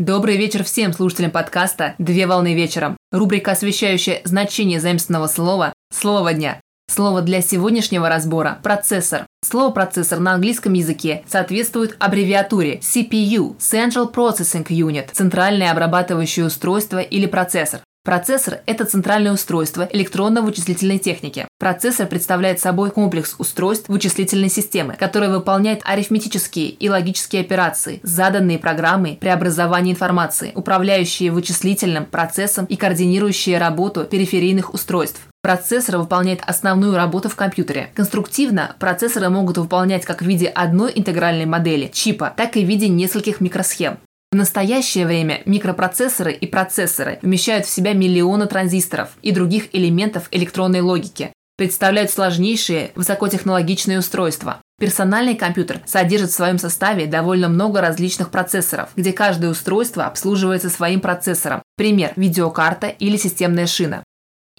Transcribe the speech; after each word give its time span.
Добрый 0.00 0.38
вечер 0.38 0.64
всем 0.64 0.94
слушателям 0.94 1.30
подкаста 1.30 1.94
«Две 1.98 2.26
волны 2.26 2.54
вечером». 2.54 2.96
Рубрика, 3.12 3.50
освещающая 3.50 4.22
значение 4.24 4.80
заимственного 4.80 5.26
слова 5.26 5.74
«Слово 5.92 6.32
дня». 6.32 6.58
Слово 6.90 7.20
для 7.20 7.42
сегодняшнего 7.42 8.08
разбора– 8.08 8.58
процессор. 8.62 9.26
Слово 9.44 9.72
«процессор» 9.72 10.18
на 10.18 10.32
английском 10.32 10.72
языке 10.72 11.22
соответствует 11.28 11.96
аббревиатуре 11.98 12.78
CPU– 12.78 13.56
Central 13.58 14.10
Processing 14.10 14.66
Unit– 14.68 15.10
центральное 15.12 15.70
обрабатывающее 15.70 16.46
устройство 16.46 17.00
или 17.00 17.26
процессор. 17.26 17.80
Процессор– 18.02 18.60
это 18.66 18.86
центральное 18.86 19.30
устройство 19.30 19.86
электронно-вычислительной 19.92 20.98
техники. 20.98 21.46
Процессор 21.58 22.06
представляет 22.06 22.58
собой 22.58 22.90
комплекс 22.90 23.34
устройств 23.36 23.90
вычислительной 23.90 24.48
системы, 24.48 24.96
который 24.98 25.28
выполняет 25.28 25.82
арифметические 25.84 26.70
и 26.70 26.88
логические 26.88 27.42
операции, 27.42 28.00
заданные 28.02 28.58
программой 28.58 29.18
преобразования 29.20 29.92
информации, 29.92 30.52
управляющие 30.54 31.30
вычислительным 31.30 32.06
процессом 32.06 32.64
и 32.64 32.76
координирующие 32.76 33.58
работу 33.58 34.04
периферийных 34.04 34.72
устройств. 34.72 35.20
Процессор 35.42 35.98
выполняет 35.98 36.40
основную 36.46 36.96
работу 36.96 37.28
в 37.28 37.36
компьютере. 37.36 37.90
Конструктивно 37.94 38.76
процессоры 38.78 39.28
могут 39.28 39.58
выполнять 39.58 40.06
как 40.06 40.22
в 40.22 40.26
виде 40.26 40.46
одной 40.46 40.90
интегральной 40.94 41.44
модели 41.44 41.90
чипа, 41.92 42.32
так 42.34 42.56
и 42.56 42.64
в 42.64 42.68
виде 42.68 42.88
нескольких 42.88 43.42
микросхем. 43.42 43.98
В 44.32 44.36
настоящее 44.36 45.06
время 45.06 45.42
микропроцессоры 45.44 46.32
и 46.32 46.46
процессоры 46.46 47.18
вмещают 47.20 47.66
в 47.66 47.70
себя 47.70 47.94
миллионы 47.94 48.46
транзисторов 48.46 49.08
и 49.22 49.32
других 49.32 49.74
элементов 49.74 50.28
электронной 50.30 50.82
логики, 50.82 51.32
представляют 51.56 52.12
сложнейшие 52.12 52.92
высокотехнологичные 52.94 53.98
устройства. 53.98 54.62
Персональный 54.78 55.34
компьютер 55.34 55.80
содержит 55.84 56.30
в 56.30 56.34
своем 56.34 56.58
составе 56.58 57.06
довольно 57.06 57.48
много 57.48 57.80
различных 57.80 58.30
процессоров, 58.30 58.90
где 58.94 59.12
каждое 59.12 59.50
устройство 59.50 60.06
обслуживается 60.06 60.70
своим 60.70 61.00
процессором. 61.00 61.60
Пример– 61.76 62.12
видеокарта 62.16 62.86
или 62.86 63.16
системная 63.16 63.66
шина. 63.66 64.04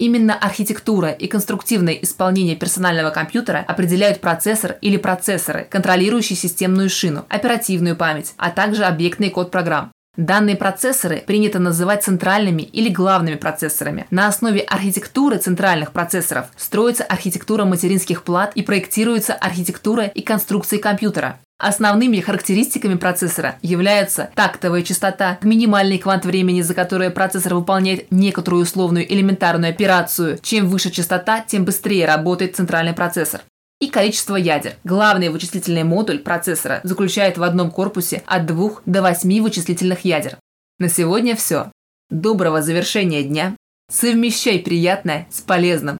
Именно 0.02 0.34
архитектура 0.34 1.12
и 1.12 1.28
конструктивное 1.28 1.94
исполнение 1.94 2.56
персонального 2.56 3.12
компьютера 3.12 3.64
определяют 3.68 4.20
процессор 4.20 4.78
или 4.82 4.98
процессоры, 4.98 5.68
контролирующие 5.70 6.36
системную 6.36 6.90
шину, 6.90 7.28
оперативную 7.30 7.96
память, 7.96 8.34
а 8.38 8.50
также 8.50 8.86
объектный 8.86 9.30
код 9.30 9.52
программ. 9.52 9.92
Данные 10.18 10.56
процессоры 10.56 11.24
принято 11.26 11.60
называть 11.60 12.04
центральными 12.04 12.64
или 12.64 12.90
главными 12.90 13.36
процессорами. 13.36 14.08
На 14.10 14.28
основе 14.28 14.62
архитектуры 14.62 15.38
центральных 15.38 15.92
процессоров 15.92 16.48
строится 16.58 17.04
архитектура 17.04 17.66
материнских 17.66 18.24
плат 18.24 18.54
и 18.56 18.64
проектируется 18.64 19.36
архитектура 19.36 20.06
и 20.06 20.24
конструкции 20.24 20.80
компьютера. 20.80 21.40
Основными 21.62 22.20
характеристиками 22.22 22.96
процессора 22.96 23.60
являются 23.62 24.32
тактовая 24.34 24.82
частота, 24.82 25.38
минимальный 25.44 26.00
квант 26.00 26.26
времени, 26.26 26.62
за 26.62 26.74
которое 26.74 27.12
процессор 27.12 27.54
выполняет 27.54 28.12
некоторую 28.12 28.64
условную 28.64 29.06
элементарную 29.14 29.70
операцию. 29.70 30.40
Чем 30.42 30.68
выше 30.68 30.90
частота, 30.90 31.42
тем 31.42 31.64
быстрее 31.64 32.08
работает 32.08 32.56
центральный 32.56 32.94
процессор 32.94 33.42
и 33.80 33.90
количество 33.90 34.36
ядер. 34.38 34.74
Главный 34.84 35.30
вычислительный 35.30 35.84
модуль 35.84 36.18
процессора 36.18 36.82
заключает 36.84 37.38
в 37.38 37.44
одном 37.44 37.70
корпусе 37.70 38.24
от 38.26 38.48
2 38.48 38.82
до 38.88 39.04
8 39.04 39.44
вычислительных 39.44 40.04
ядер. 40.04 40.38
На 40.80 40.90
сегодня 40.90 41.36
все. 41.36 41.72
Доброго 42.10 42.64
завершения 42.64 43.22
дня. 43.22 43.56
Совмещай 43.92 44.58
приятное 44.58 45.28
с 45.30 45.42
полезным. 45.42 46.00